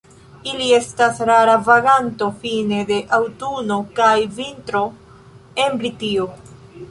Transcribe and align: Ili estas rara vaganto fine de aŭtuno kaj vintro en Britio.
Ili 0.51 0.69
estas 0.77 1.19
rara 1.29 1.53
vaganto 1.67 2.29
fine 2.45 2.79
de 2.91 2.97
aŭtuno 3.19 3.77
kaj 3.99 4.15
vintro 4.39 4.83
en 5.65 5.81
Britio. 5.83 6.27